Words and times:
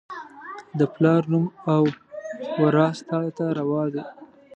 د 0.79 0.81
پلار 0.93 1.21
نوم 1.31 1.45
او، 1.75 1.83
وراث 2.61 2.97
تا 3.09 3.19
ته 3.37 3.45
روا 3.59 3.83
دي 3.93 4.03